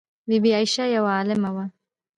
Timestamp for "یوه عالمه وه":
0.97-1.65